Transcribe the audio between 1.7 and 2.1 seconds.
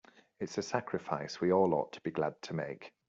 ought to be